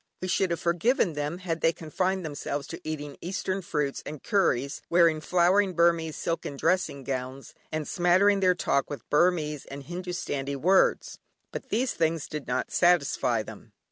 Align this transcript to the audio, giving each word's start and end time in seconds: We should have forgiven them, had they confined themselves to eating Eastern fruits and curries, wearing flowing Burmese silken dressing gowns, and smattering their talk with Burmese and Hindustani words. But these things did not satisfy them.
We 0.19 0.27
should 0.29 0.49
have 0.49 0.59
forgiven 0.59 1.13
them, 1.13 1.37
had 1.37 1.61
they 1.61 1.71
confined 1.71 2.25
themselves 2.25 2.65
to 2.69 2.81
eating 2.83 3.17
Eastern 3.21 3.61
fruits 3.61 4.01
and 4.03 4.23
curries, 4.23 4.81
wearing 4.89 5.21
flowing 5.21 5.75
Burmese 5.75 6.15
silken 6.15 6.57
dressing 6.57 7.03
gowns, 7.03 7.53
and 7.71 7.87
smattering 7.87 8.39
their 8.39 8.55
talk 8.55 8.89
with 8.89 9.07
Burmese 9.11 9.65
and 9.67 9.83
Hindustani 9.83 10.55
words. 10.55 11.19
But 11.51 11.69
these 11.69 11.93
things 11.93 12.27
did 12.27 12.47
not 12.47 12.71
satisfy 12.71 13.43
them. 13.43 13.73